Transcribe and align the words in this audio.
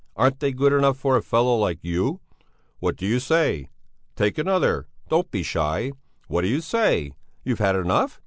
Aren't 0.15 0.39
they 0.39 0.51
good 0.51 0.73
enough 0.73 0.97
for 0.97 1.15
a 1.15 1.21
fellow 1.21 1.55
like 1.55 1.77
you? 1.83 2.21
What 2.79 2.95
do 2.95 3.05
you 3.05 3.19
say? 3.19 3.69
Take 4.15 4.39
another! 4.39 4.87
Don't 5.09 5.29
be 5.29 5.43
shy! 5.43 5.91
What 6.27 6.41
do 6.41 6.47
you 6.47 6.59
say? 6.59 7.11
You've 7.43 7.59
had 7.59 7.75
enough? 7.75 8.19